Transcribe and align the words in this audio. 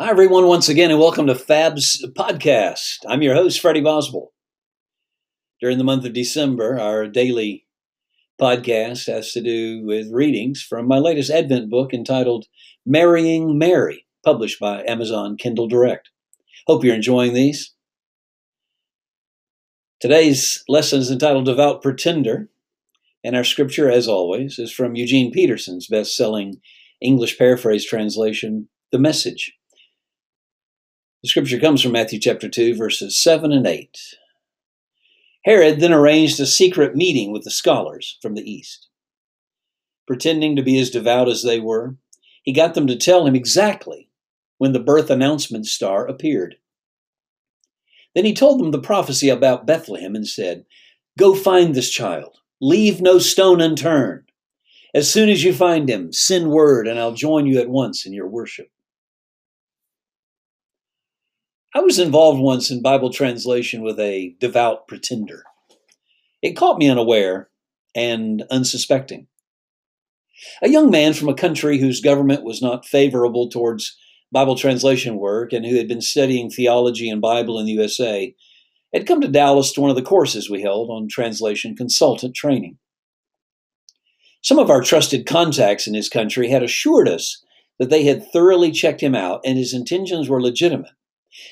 Hi, 0.00 0.10
everyone, 0.10 0.46
once 0.46 0.68
again, 0.68 0.92
and 0.92 1.00
welcome 1.00 1.26
to 1.26 1.34
Fab's 1.34 2.06
podcast. 2.16 2.98
I'm 3.08 3.20
your 3.20 3.34
host, 3.34 3.58
Freddie 3.58 3.80
Boswell. 3.80 4.32
During 5.60 5.76
the 5.76 5.82
month 5.82 6.04
of 6.04 6.12
December, 6.12 6.78
our 6.78 7.08
daily 7.08 7.66
podcast 8.40 9.12
has 9.12 9.32
to 9.32 9.42
do 9.42 9.84
with 9.84 10.12
readings 10.12 10.62
from 10.62 10.86
my 10.86 10.98
latest 10.98 11.32
Advent 11.32 11.68
book 11.68 11.92
entitled 11.92 12.46
Marrying 12.86 13.58
Mary, 13.58 14.06
published 14.24 14.60
by 14.60 14.84
Amazon 14.84 15.36
Kindle 15.36 15.66
Direct. 15.66 16.10
Hope 16.68 16.84
you're 16.84 16.94
enjoying 16.94 17.34
these. 17.34 17.74
Today's 19.98 20.62
lesson 20.68 21.00
is 21.00 21.10
entitled 21.10 21.46
Devout 21.46 21.82
Pretender, 21.82 22.48
and 23.24 23.34
our 23.34 23.42
scripture, 23.42 23.90
as 23.90 24.06
always, 24.06 24.60
is 24.60 24.70
from 24.70 24.94
Eugene 24.94 25.32
Peterson's 25.32 25.88
best 25.88 26.14
selling 26.14 26.60
English 27.00 27.36
paraphrase 27.36 27.84
translation, 27.84 28.68
The 28.92 29.00
Message. 29.00 29.57
The 31.20 31.28
scripture 31.28 31.58
comes 31.58 31.82
from 31.82 31.92
Matthew 31.92 32.20
chapter 32.20 32.48
2, 32.48 32.76
verses 32.76 33.20
7 33.20 33.50
and 33.50 33.66
8. 33.66 33.98
Herod 35.44 35.80
then 35.80 35.92
arranged 35.92 36.38
a 36.38 36.46
secret 36.46 36.94
meeting 36.94 37.32
with 37.32 37.42
the 37.42 37.50
scholars 37.50 38.18
from 38.22 38.34
the 38.34 38.48
east. 38.48 38.86
Pretending 40.06 40.54
to 40.54 40.62
be 40.62 40.78
as 40.78 40.90
devout 40.90 41.28
as 41.28 41.42
they 41.42 41.58
were, 41.58 41.96
he 42.44 42.52
got 42.52 42.74
them 42.74 42.86
to 42.86 42.94
tell 42.94 43.26
him 43.26 43.34
exactly 43.34 44.08
when 44.58 44.72
the 44.72 44.78
birth 44.78 45.10
announcement 45.10 45.66
star 45.66 46.06
appeared. 46.06 46.54
Then 48.14 48.24
he 48.24 48.32
told 48.32 48.60
them 48.60 48.70
the 48.70 48.78
prophecy 48.78 49.28
about 49.28 49.66
Bethlehem 49.66 50.14
and 50.14 50.26
said, 50.26 50.66
Go 51.18 51.34
find 51.34 51.74
this 51.74 51.90
child, 51.90 52.38
leave 52.60 53.00
no 53.00 53.18
stone 53.18 53.60
unturned. 53.60 54.30
As 54.94 55.12
soon 55.12 55.30
as 55.30 55.42
you 55.42 55.52
find 55.52 55.90
him, 55.90 56.12
send 56.12 56.52
word, 56.52 56.86
and 56.86 56.96
I'll 56.96 57.12
join 57.12 57.46
you 57.46 57.58
at 57.58 57.68
once 57.68 58.06
in 58.06 58.12
your 58.12 58.28
worship. 58.28 58.70
I 61.78 61.80
was 61.80 62.00
involved 62.00 62.40
once 62.40 62.72
in 62.72 62.82
Bible 62.82 63.08
translation 63.08 63.82
with 63.82 64.00
a 64.00 64.34
devout 64.40 64.88
pretender. 64.88 65.44
It 66.42 66.56
caught 66.56 66.76
me 66.76 66.90
unaware 66.90 67.50
and 67.94 68.42
unsuspecting. 68.50 69.28
A 70.60 70.68
young 70.68 70.90
man 70.90 71.12
from 71.12 71.28
a 71.28 71.34
country 71.34 71.78
whose 71.78 72.00
government 72.00 72.42
was 72.42 72.60
not 72.60 72.84
favorable 72.84 73.48
towards 73.48 73.96
Bible 74.32 74.56
translation 74.56 75.18
work 75.18 75.52
and 75.52 75.64
who 75.64 75.76
had 75.76 75.86
been 75.86 76.00
studying 76.00 76.50
theology 76.50 77.08
and 77.08 77.20
Bible 77.20 77.60
in 77.60 77.66
the 77.66 77.72
USA 77.74 78.34
had 78.92 79.06
come 79.06 79.20
to 79.20 79.28
Dallas 79.28 79.70
to 79.74 79.80
one 79.80 79.90
of 79.90 79.94
the 79.94 80.02
courses 80.02 80.50
we 80.50 80.60
held 80.60 80.90
on 80.90 81.06
translation 81.06 81.76
consultant 81.76 82.34
training. 82.34 82.78
Some 84.42 84.58
of 84.58 84.68
our 84.68 84.82
trusted 84.82 85.26
contacts 85.26 85.86
in 85.86 85.94
his 85.94 86.08
country 86.08 86.48
had 86.48 86.64
assured 86.64 87.08
us 87.08 87.40
that 87.78 87.88
they 87.88 88.02
had 88.02 88.28
thoroughly 88.32 88.72
checked 88.72 89.00
him 89.00 89.14
out 89.14 89.42
and 89.44 89.56
his 89.56 89.72
intentions 89.72 90.28
were 90.28 90.42
legitimate 90.42 90.90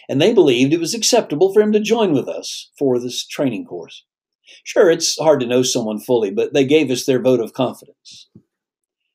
and 0.09 0.21
they 0.21 0.33
believed 0.33 0.73
it 0.73 0.81
was 0.81 0.95
acceptable 0.95 1.53
for 1.53 1.61
him 1.61 1.73
to 1.73 1.81
join 1.81 2.13
with 2.13 2.29
us 2.29 2.71
for 2.79 2.99
this 2.99 3.27
training 3.27 3.65
course. 3.65 4.05
Sure, 4.65 4.91
it's 4.91 5.19
hard 5.19 5.41
to 5.41 5.47
know 5.47 5.63
someone 5.63 5.99
fully, 5.99 6.31
but 6.31 6.53
they 6.55 6.65
gave 6.65 6.91
us 6.91 7.05
their 7.05 7.21
vote 7.21 7.41
of 7.41 7.53
confidence. 7.53 8.29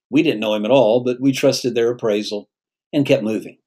We 0.10 0.24
didn't 0.24 0.42
know 0.42 0.54
him 0.54 0.66
at 0.66 0.72
all, 0.72 1.04
but 1.04 1.22
we 1.22 1.32
trusted 1.32 1.74
their 1.74 1.92
appraisal 1.92 2.50
and 2.92 3.06
kept 3.06 3.24
moving. 3.24 3.58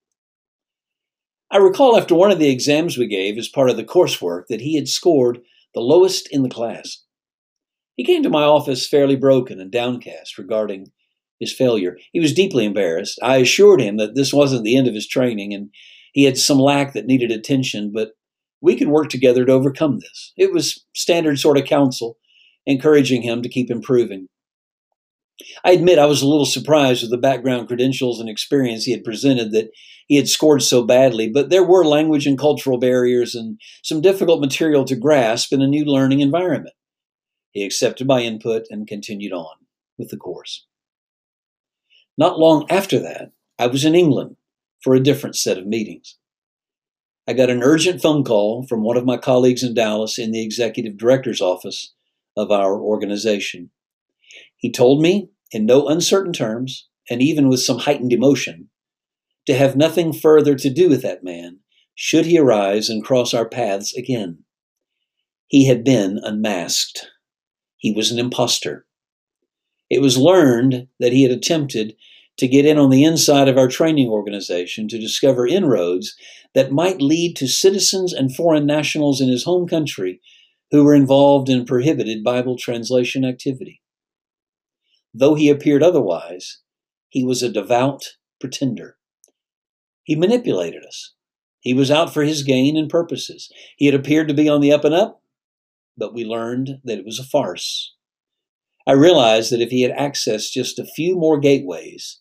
I 1.50 1.58
recall 1.58 1.96
after 1.96 2.14
one 2.14 2.30
of 2.30 2.38
the 2.38 2.50
exams 2.50 2.98
we 2.98 3.06
gave 3.06 3.38
as 3.38 3.48
part 3.48 3.70
of 3.70 3.76
the 3.76 3.84
coursework 3.84 4.46
that 4.48 4.60
he 4.60 4.74
had 4.74 4.88
scored 4.88 5.40
the 5.74 5.80
lowest 5.80 6.28
in 6.30 6.42
the 6.42 6.50
class. 6.50 7.02
He 7.96 8.04
came 8.04 8.22
to 8.24 8.30
my 8.30 8.42
office 8.42 8.88
fairly 8.88 9.16
broken 9.16 9.60
and 9.60 9.70
downcast 9.70 10.36
regarding 10.36 10.90
his 11.38 11.52
failure. 11.52 11.96
He 12.12 12.20
was 12.20 12.34
deeply 12.34 12.64
embarrassed. 12.64 13.18
I 13.22 13.36
assured 13.36 13.80
him 13.80 13.96
that 13.98 14.14
this 14.14 14.32
wasn't 14.32 14.64
the 14.64 14.76
end 14.76 14.88
of 14.88 14.94
his 14.94 15.06
training 15.06 15.54
and 15.54 15.70
he 16.14 16.22
had 16.24 16.38
some 16.38 16.60
lack 16.60 16.92
that 16.94 17.06
needed 17.06 17.32
attention, 17.32 17.90
but 17.92 18.12
we 18.60 18.76
could 18.76 18.88
work 18.88 19.08
together 19.10 19.44
to 19.44 19.52
overcome 19.52 19.98
this. 19.98 20.32
It 20.36 20.52
was 20.52 20.86
standard 20.94 21.40
sort 21.40 21.58
of 21.58 21.64
counsel, 21.66 22.18
encouraging 22.66 23.22
him 23.22 23.42
to 23.42 23.48
keep 23.48 23.68
improving. 23.68 24.28
I 25.64 25.72
admit 25.72 25.98
I 25.98 26.06
was 26.06 26.22
a 26.22 26.28
little 26.28 26.46
surprised 26.46 27.02
with 27.02 27.10
the 27.10 27.18
background 27.18 27.66
credentials 27.66 28.20
and 28.20 28.28
experience 28.28 28.84
he 28.84 28.92
had 28.92 29.02
presented 29.02 29.50
that 29.52 29.70
he 30.06 30.14
had 30.14 30.28
scored 30.28 30.62
so 30.62 30.84
badly, 30.84 31.28
but 31.28 31.50
there 31.50 31.64
were 31.64 31.84
language 31.84 32.28
and 32.28 32.38
cultural 32.38 32.78
barriers 32.78 33.34
and 33.34 33.60
some 33.82 34.00
difficult 34.00 34.40
material 34.40 34.84
to 34.84 34.94
grasp 34.94 35.52
in 35.52 35.60
a 35.60 35.66
new 35.66 35.84
learning 35.84 36.20
environment. 36.20 36.76
He 37.50 37.64
accepted 37.64 38.06
my 38.06 38.20
input 38.20 38.66
and 38.70 38.86
continued 38.86 39.32
on 39.32 39.56
with 39.98 40.10
the 40.10 40.16
course. 40.16 40.64
Not 42.16 42.38
long 42.38 42.66
after 42.70 43.00
that, 43.00 43.32
I 43.58 43.66
was 43.66 43.84
in 43.84 43.96
England 43.96 44.36
for 44.84 44.94
a 44.94 45.02
different 45.02 45.34
set 45.34 45.56
of 45.56 45.66
meetings. 45.66 46.18
I 47.26 47.32
got 47.32 47.48
an 47.48 47.62
urgent 47.62 48.02
phone 48.02 48.22
call 48.22 48.66
from 48.66 48.82
one 48.82 48.98
of 48.98 49.06
my 49.06 49.16
colleagues 49.16 49.62
in 49.62 49.72
Dallas 49.72 50.18
in 50.18 50.30
the 50.30 50.44
executive 50.44 50.98
director's 50.98 51.40
office 51.40 51.94
of 52.36 52.50
our 52.50 52.78
organization. 52.78 53.70
He 54.58 54.70
told 54.70 55.00
me, 55.00 55.30
in 55.50 55.64
no 55.64 55.88
uncertain 55.88 56.34
terms, 56.34 56.86
and 57.08 57.22
even 57.22 57.48
with 57.48 57.60
some 57.60 57.78
heightened 57.78 58.12
emotion, 58.12 58.68
to 59.46 59.54
have 59.54 59.74
nothing 59.74 60.12
further 60.12 60.54
to 60.54 60.68
do 60.68 60.90
with 60.90 61.00
that 61.00 61.24
man 61.24 61.60
should 61.94 62.26
he 62.26 62.38
arise 62.38 62.90
and 62.90 63.04
cross 63.04 63.32
our 63.32 63.48
paths 63.48 63.96
again. 63.96 64.40
He 65.46 65.66
had 65.66 65.82
been 65.82 66.18
unmasked. 66.22 67.06
He 67.78 67.92
was 67.92 68.10
an 68.10 68.18
impostor. 68.18 68.86
It 69.88 70.02
was 70.02 70.18
learned 70.18 70.88
that 71.00 71.12
he 71.12 71.22
had 71.22 71.32
attempted 71.32 71.94
to 72.38 72.48
get 72.48 72.66
in 72.66 72.78
on 72.78 72.90
the 72.90 73.04
inside 73.04 73.48
of 73.48 73.56
our 73.56 73.68
training 73.68 74.08
organization 74.08 74.88
to 74.88 74.98
discover 74.98 75.46
inroads 75.46 76.16
that 76.54 76.72
might 76.72 77.00
lead 77.00 77.36
to 77.36 77.46
citizens 77.46 78.12
and 78.12 78.34
foreign 78.34 78.66
nationals 78.66 79.20
in 79.20 79.28
his 79.28 79.44
home 79.44 79.68
country 79.68 80.20
who 80.70 80.84
were 80.84 80.94
involved 80.94 81.48
in 81.48 81.64
prohibited 81.64 82.24
Bible 82.24 82.56
translation 82.56 83.24
activity. 83.24 83.80
Though 85.12 85.34
he 85.34 85.48
appeared 85.48 85.82
otherwise, 85.82 86.58
he 87.08 87.24
was 87.24 87.42
a 87.42 87.48
devout 87.48 88.16
pretender. 88.40 88.96
He 90.02 90.16
manipulated 90.16 90.84
us. 90.84 91.14
He 91.60 91.72
was 91.72 91.90
out 91.90 92.12
for 92.12 92.24
his 92.24 92.42
gain 92.42 92.76
and 92.76 92.90
purposes. 92.90 93.50
He 93.76 93.86
had 93.86 93.94
appeared 93.94 94.28
to 94.28 94.34
be 94.34 94.48
on 94.48 94.60
the 94.60 94.72
up 94.72 94.84
and 94.84 94.94
up, 94.94 95.22
but 95.96 96.12
we 96.12 96.24
learned 96.24 96.80
that 96.84 96.98
it 96.98 97.06
was 97.06 97.18
a 97.18 97.24
farce. 97.24 97.94
I 98.86 98.92
realized 98.92 99.50
that 99.52 99.62
if 99.62 99.70
he 99.70 99.82
had 99.82 99.96
accessed 99.96 100.52
just 100.52 100.78
a 100.78 100.84
few 100.84 101.16
more 101.16 101.38
gateways, 101.38 102.20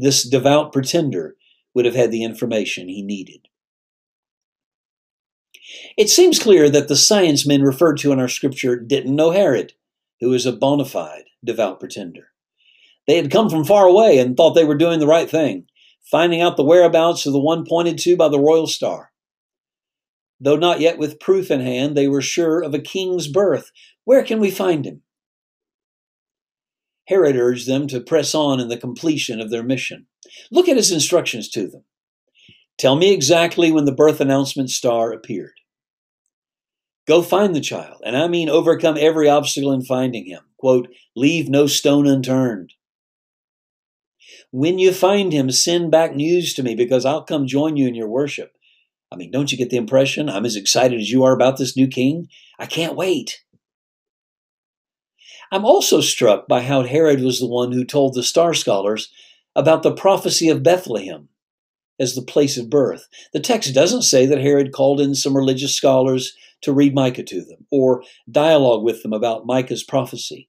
this 0.00 0.28
devout 0.28 0.72
pretender 0.72 1.36
would 1.74 1.84
have 1.84 1.94
had 1.94 2.10
the 2.10 2.24
information 2.24 2.88
he 2.88 3.02
needed. 3.02 3.46
It 5.96 6.10
seems 6.10 6.38
clear 6.38 6.68
that 6.70 6.88
the 6.88 6.96
science 6.96 7.46
men 7.46 7.62
referred 7.62 7.98
to 7.98 8.12
in 8.12 8.18
our 8.18 8.28
scripture 8.28 8.76
didn't 8.76 9.14
know 9.14 9.30
Herod, 9.30 9.74
who 10.20 10.30
was 10.30 10.46
a 10.46 10.52
bona 10.52 10.84
fide 10.84 11.24
devout 11.44 11.80
pretender. 11.80 12.28
They 13.06 13.16
had 13.16 13.30
come 13.30 13.48
from 13.48 13.64
far 13.64 13.86
away 13.86 14.18
and 14.18 14.36
thought 14.36 14.54
they 14.54 14.64
were 14.64 14.76
doing 14.76 15.00
the 15.00 15.06
right 15.06 15.28
thing, 15.28 15.66
finding 16.10 16.40
out 16.40 16.56
the 16.56 16.64
whereabouts 16.64 17.26
of 17.26 17.32
the 17.32 17.40
one 17.40 17.64
pointed 17.66 17.98
to 17.98 18.16
by 18.16 18.28
the 18.28 18.40
royal 18.40 18.66
star. 18.66 19.12
Though 20.40 20.56
not 20.56 20.80
yet 20.80 20.98
with 20.98 21.20
proof 21.20 21.50
in 21.50 21.60
hand, 21.60 21.96
they 21.96 22.08
were 22.08 22.22
sure 22.22 22.62
of 22.62 22.74
a 22.74 22.78
king's 22.78 23.28
birth. 23.28 23.70
Where 24.04 24.22
can 24.24 24.40
we 24.40 24.50
find 24.50 24.86
him? 24.86 25.02
Herod 27.10 27.34
urged 27.34 27.66
them 27.66 27.88
to 27.88 28.00
press 28.00 28.36
on 28.36 28.60
in 28.60 28.68
the 28.68 28.76
completion 28.76 29.40
of 29.40 29.50
their 29.50 29.64
mission. 29.64 30.06
Look 30.52 30.68
at 30.68 30.76
his 30.76 30.92
instructions 30.92 31.48
to 31.50 31.66
them. 31.66 31.82
Tell 32.78 32.94
me 32.94 33.12
exactly 33.12 33.72
when 33.72 33.84
the 33.84 33.92
birth 33.92 34.20
announcement 34.20 34.70
star 34.70 35.12
appeared. 35.12 35.54
Go 37.08 37.20
find 37.20 37.52
the 37.52 37.60
child, 37.60 38.00
and 38.04 38.16
I 38.16 38.28
mean 38.28 38.48
overcome 38.48 38.96
every 38.96 39.28
obstacle 39.28 39.72
in 39.72 39.82
finding 39.82 40.26
him. 40.26 40.42
Quote, 40.56 40.86
leave 41.16 41.48
no 41.48 41.66
stone 41.66 42.06
unturned. 42.06 42.74
When 44.52 44.78
you 44.78 44.92
find 44.92 45.32
him, 45.32 45.50
send 45.50 45.90
back 45.90 46.14
news 46.14 46.54
to 46.54 46.62
me 46.62 46.76
because 46.76 47.04
I'll 47.04 47.24
come 47.24 47.48
join 47.48 47.76
you 47.76 47.88
in 47.88 47.96
your 47.96 48.08
worship. 48.08 48.52
I 49.10 49.16
mean, 49.16 49.32
don't 49.32 49.50
you 49.50 49.58
get 49.58 49.70
the 49.70 49.76
impression 49.76 50.28
I'm 50.28 50.46
as 50.46 50.54
excited 50.54 51.00
as 51.00 51.10
you 51.10 51.24
are 51.24 51.34
about 51.34 51.56
this 51.56 51.76
new 51.76 51.88
king? 51.88 52.28
I 52.56 52.66
can't 52.66 52.94
wait. 52.94 53.40
I'm 55.50 55.64
also 55.64 56.00
struck 56.00 56.46
by 56.46 56.62
how 56.62 56.82
Herod 56.82 57.22
was 57.22 57.40
the 57.40 57.46
one 57.46 57.72
who 57.72 57.84
told 57.84 58.14
the 58.14 58.22
star 58.22 58.54
scholars 58.54 59.10
about 59.56 59.82
the 59.82 59.92
prophecy 59.92 60.48
of 60.48 60.62
Bethlehem 60.62 61.28
as 61.98 62.14
the 62.14 62.22
place 62.22 62.56
of 62.56 62.70
birth. 62.70 63.08
The 63.32 63.40
text 63.40 63.74
doesn't 63.74 64.02
say 64.02 64.26
that 64.26 64.40
Herod 64.40 64.72
called 64.72 65.00
in 65.00 65.14
some 65.14 65.36
religious 65.36 65.74
scholars 65.74 66.34
to 66.62 66.72
read 66.72 66.94
Micah 66.94 67.24
to 67.24 67.44
them 67.44 67.66
or 67.70 68.02
dialogue 68.30 68.84
with 68.84 69.02
them 69.02 69.12
about 69.12 69.46
Micah's 69.46 69.82
prophecy. 69.82 70.48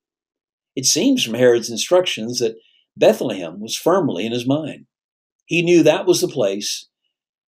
It 0.75 0.85
seems 0.85 1.23
from 1.23 1.33
Herod's 1.33 1.69
instructions 1.69 2.39
that 2.39 2.57
Bethlehem 2.95 3.59
was 3.59 3.75
firmly 3.75 4.25
in 4.25 4.31
his 4.31 4.47
mind. 4.47 4.85
He 5.45 5.61
knew 5.61 5.83
that 5.83 6.05
was 6.05 6.21
the 6.21 6.27
place, 6.27 6.87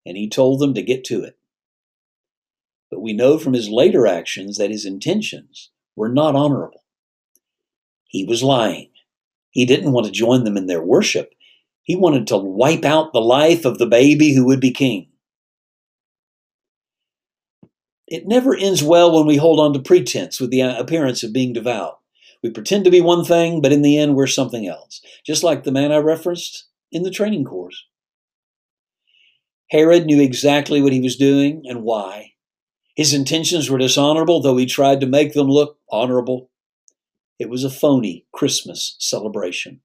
and 0.05 0.17
he 0.17 0.29
told 0.29 0.61
them 0.61 0.75
to 0.75 0.83
get 0.83 1.05
to 1.05 1.23
it. 1.23 1.39
But 2.91 3.01
we 3.01 3.13
know 3.13 3.39
from 3.39 3.53
his 3.53 3.69
later 3.69 4.07
actions 4.07 4.59
that 4.59 4.71
his 4.71 4.85
intentions 4.85 5.71
were 5.95 6.09
not 6.09 6.35
honorable. 6.35 6.83
He 8.07 8.25
was 8.25 8.43
lying. 8.43 8.91
He 9.51 9.65
didn't 9.65 9.93
want 9.93 10.07
to 10.07 10.13
join 10.13 10.45
them 10.45 10.57
in 10.57 10.67
their 10.67 10.83
worship. 10.83 11.33
He 11.83 11.97
wanted 11.97 12.27
to 12.29 12.37
wipe 12.37 12.85
out 12.85 13.13
the 13.13 13.21
life 13.21 13.65
of 13.65 13.79
the 13.79 13.87
baby 13.87 14.35
who 14.35 14.45
would 14.47 14.61
be 14.61 14.73
king. 14.73 15.09
It 18.07 18.27
never 18.27 18.55
ends 18.55 18.83
well 18.83 19.13
when 19.13 19.27
we 19.27 19.37
hold 19.37 19.59
on 19.59 19.73
to 19.73 19.81
pretense 19.81 20.41
with 20.41 20.51
the 20.51 20.61
appearance 20.61 21.23
of 21.23 21.33
being 21.33 21.53
devout. 21.53 21.99
We 22.43 22.51
pretend 22.51 22.85
to 22.85 22.91
be 22.91 23.01
one 23.01 23.25
thing, 23.25 23.61
but 23.61 23.73
in 23.73 23.83
the 23.83 23.99
end, 23.99 24.15
we're 24.15 24.29
something 24.29 24.67
else. 24.67 25.01
Just 25.25 25.43
like 25.43 25.65
the 25.65 25.73
man 25.73 25.91
I 25.91 25.97
referenced 25.97 26.67
in 26.93 27.03
the 27.03 27.11
training 27.11 27.45
course. 27.45 27.85
Herod 29.71 30.07
knew 30.07 30.21
exactly 30.21 30.81
what 30.81 30.93
he 30.93 31.01
was 31.01 31.17
doing 31.17 31.63
and 31.65 31.83
why. 31.83 32.33
His 32.95 33.13
intentions 33.13 33.69
were 33.69 33.79
dishonorable, 33.79 34.41
though 34.41 34.57
he 34.57 34.67
tried 34.67 35.01
to 35.01 35.07
make 35.07 35.33
them 35.33 35.49
look 35.49 35.79
honorable. 35.91 36.51
It 37.39 37.51
was 37.51 37.65
a 37.65 37.71
phony 37.71 38.27
Christmas 38.33 38.97
celebration. 38.99 39.81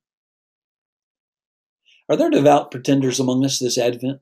Are 2.08 2.16
there 2.16 2.30
devout 2.30 2.72
pretenders 2.72 3.20
among 3.20 3.46
us 3.46 3.60
this 3.60 3.78
Advent? 3.78 4.22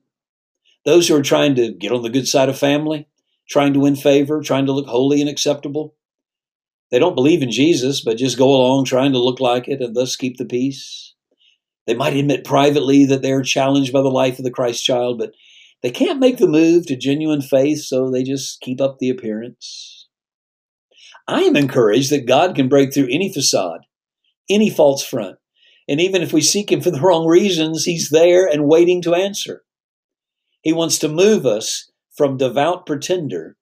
Those 0.84 1.08
who 1.08 1.16
are 1.16 1.22
trying 1.22 1.54
to 1.56 1.72
get 1.72 1.92
on 1.92 2.02
the 2.02 2.10
good 2.10 2.26
side 2.26 2.48
of 2.48 2.58
family, 2.58 3.06
trying 3.48 3.72
to 3.74 3.80
win 3.80 3.96
favor, 3.96 4.40
trying 4.40 4.66
to 4.66 4.72
look 4.72 4.86
holy 4.86 5.20
and 5.20 5.28
acceptable. 5.28 5.94
They 6.90 6.98
don't 6.98 7.14
believe 7.14 7.42
in 7.42 7.50
Jesus, 7.50 8.00
but 8.00 8.16
just 8.16 8.38
go 8.38 8.48
along 8.48 8.84
trying 8.84 9.12
to 9.12 9.18
look 9.18 9.40
like 9.40 9.68
it 9.68 9.80
and 9.80 9.94
thus 9.94 10.16
keep 10.16 10.36
the 10.36 10.44
peace. 10.44 11.14
They 11.86 11.94
might 11.94 12.16
admit 12.16 12.44
privately 12.44 13.04
that 13.06 13.22
they're 13.22 13.42
challenged 13.42 13.92
by 13.92 14.02
the 14.02 14.08
life 14.08 14.38
of 14.38 14.44
the 14.44 14.50
Christ 14.50 14.84
child, 14.84 15.18
but 15.18 15.32
they 15.82 15.90
can't 15.90 16.20
make 16.20 16.38
the 16.38 16.46
move 16.46 16.86
to 16.86 16.96
genuine 16.96 17.42
faith, 17.42 17.80
so 17.80 18.10
they 18.10 18.22
just 18.22 18.60
keep 18.60 18.80
up 18.80 18.98
the 18.98 19.10
appearance. 19.10 19.99
I 21.30 21.42
am 21.42 21.54
encouraged 21.54 22.10
that 22.10 22.26
God 22.26 22.56
can 22.56 22.68
break 22.68 22.92
through 22.92 23.08
any 23.08 23.32
facade, 23.32 23.82
any 24.48 24.68
false 24.68 25.04
front. 25.04 25.36
And 25.88 26.00
even 26.00 26.22
if 26.22 26.32
we 26.32 26.40
seek 26.40 26.72
Him 26.72 26.80
for 26.80 26.90
the 26.90 27.00
wrong 27.02 27.26
reasons, 27.26 27.84
He's 27.84 28.10
there 28.10 28.46
and 28.46 28.66
waiting 28.66 29.00
to 29.02 29.14
answer. 29.14 29.62
He 30.62 30.72
wants 30.72 30.98
to 30.98 31.08
move 31.08 31.46
us 31.46 31.90
from 32.16 32.36
devout 32.36 32.84
pretender 32.84 33.56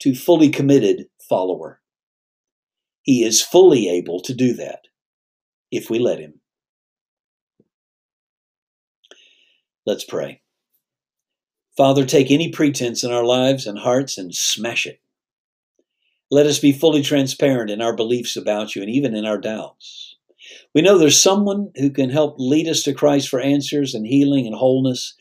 to 0.00 0.14
fully 0.14 0.50
committed 0.50 1.06
follower. 1.26 1.80
He 3.02 3.24
is 3.24 3.42
fully 3.42 3.88
able 3.88 4.20
to 4.20 4.34
do 4.34 4.52
that 4.54 4.80
if 5.70 5.88
we 5.88 5.98
let 5.98 6.18
Him. 6.18 6.40
Let's 9.86 10.04
pray. 10.04 10.42
Father, 11.78 12.04
take 12.04 12.30
any 12.30 12.50
pretense 12.50 13.02
in 13.02 13.10
our 13.10 13.24
lives 13.24 13.66
and 13.66 13.78
hearts 13.78 14.18
and 14.18 14.34
smash 14.34 14.84
it. 14.84 15.00
Let 16.30 16.46
us 16.46 16.58
be 16.58 16.72
fully 16.72 17.02
transparent 17.02 17.70
in 17.70 17.82
our 17.82 17.94
beliefs 17.94 18.36
about 18.36 18.76
you 18.76 18.82
and 18.82 18.90
even 18.90 19.14
in 19.14 19.24
our 19.24 19.38
doubts. 19.38 20.16
We 20.74 20.82
know 20.82 20.96
there's 20.96 21.20
someone 21.20 21.72
who 21.76 21.90
can 21.90 22.10
help 22.10 22.36
lead 22.38 22.68
us 22.68 22.82
to 22.84 22.94
Christ 22.94 23.28
for 23.28 23.40
answers 23.40 23.94
and 23.94 24.06
healing 24.06 24.46
and 24.46 24.54
wholeness. 24.54 25.14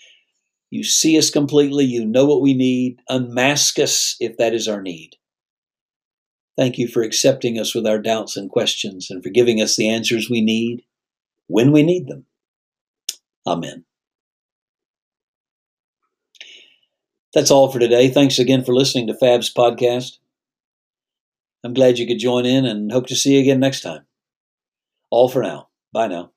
You 0.70 0.84
see 0.84 1.18
us 1.18 1.32
completely. 1.32 1.86
You 1.86 2.06
know 2.06 2.26
what 2.26 2.42
we 2.42 2.54
need. 2.54 3.00
Unmask 3.10 3.80
us 3.80 4.16
if 4.20 4.38
that 4.38 4.54
is 4.54 4.68
our 4.68 4.82
need. 4.82 5.16
Thank 6.56 6.78
you 6.78 6.88
for 6.88 7.02
accepting 7.02 7.58
us 7.58 7.74
with 7.74 7.88
our 7.88 8.00
doubts 8.00 8.38
and 8.38 8.50
questions 8.50 9.10
and 9.10 9.24
for 9.24 9.30
giving 9.30 9.62
us 9.62 9.76
the 9.76 9.90
answers 9.90 10.30
we 10.30 10.42
need 10.42 10.84
when 11.48 11.72
we 11.72 11.84
need 11.84 12.08
them. 12.08 12.26
Amen. 13.48 13.86
That's 17.34 17.52
all 17.52 17.72
for 17.72 17.80
today. 17.80 18.10
Thanks 18.10 18.40
again 18.40 18.64
for 18.64 18.76
listening 18.76 19.08
to 19.08 19.14
Fab's 19.14 19.54
podcast. 19.54 20.18
I'm 21.64 21.74
glad 21.74 22.00
you 22.00 22.08
could 22.08 22.20
join 22.20 22.46
in 22.46 22.66
and 22.66 22.92
hope 22.92 23.08
to 23.08 23.16
see 23.16 23.36
you 23.36 23.42
again 23.42 23.60
next 23.60 23.82
time. 23.82 24.06
All 25.12 25.30
for 25.30 25.42
now. 25.44 25.70
Bye 25.92 26.08
now. 26.08 26.32